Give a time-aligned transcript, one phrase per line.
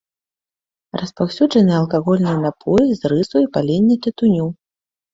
[1.01, 4.53] Распаўсюджаны алкагольныя напоі з рысу і паленне тытуню.